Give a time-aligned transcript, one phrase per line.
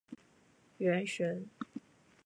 [0.79, 1.47] 原神